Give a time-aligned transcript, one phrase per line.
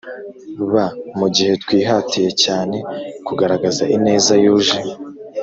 [0.71, 0.73] b
[1.19, 2.77] Mu gihe twihatiye cyane
[3.27, 4.77] kugaragaza ineza yuje